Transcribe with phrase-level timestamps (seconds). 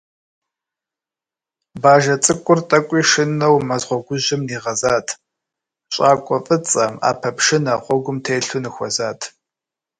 [1.81, 5.07] Бажэ цӀыкӀур тӀэкӀуи шынэу мэз гъуэгужьым нигъэзат,
[5.93, 9.19] щӀакӀуэ фӀыцӀэ, Ӏэпэ пшынэ гъуэгум телъу ныхуэзат.